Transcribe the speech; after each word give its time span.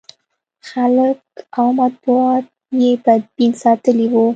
خلک 0.69 1.17
او 1.57 1.65
مطبوعات 1.79 2.45
یې 2.81 2.91
بدبین 3.05 3.51
ساتلي 3.63 4.07
و. 4.09 4.15